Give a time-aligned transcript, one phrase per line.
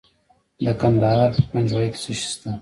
[0.65, 2.51] د کندهار په پنجوايي کې څه شی شته؟